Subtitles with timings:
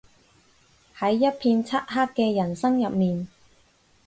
[0.97, 3.27] 喺一片漆黑嘅人生入面